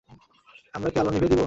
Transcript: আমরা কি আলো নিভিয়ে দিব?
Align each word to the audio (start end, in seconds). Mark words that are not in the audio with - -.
আমরা 0.73 0.89
কি 0.93 0.97
আলো 0.99 1.09
নিভিয়ে 1.11 1.31
দিব? 1.31 1.39